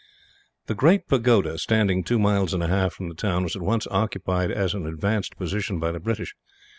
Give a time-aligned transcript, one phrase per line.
[0.65, 3.85] The great pagoda, standing two miles and a half from the town, was at once
[3.91, 6.33] occupied as an advanced position by the British.